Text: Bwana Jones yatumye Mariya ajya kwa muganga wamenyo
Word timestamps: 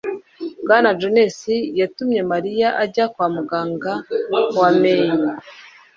Bwana 0.63 0.89
Jones 0.99 1.39
yatumye 1.79 2.21
Mariya 2.31 2.67
ajya 2.83 3.05
kwa 3.13 3.27
muganga 3.35 3.93
wamenyo 4.59 5.29